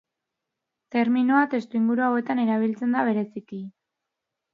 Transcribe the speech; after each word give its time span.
Terminoa 0.95 1.41
testuinguru 1.51 2.05
hauetan 2.05 2.41
erabiltzen 2.45 2.97
da 2.97 3.05
bereziki. 3.11 3.61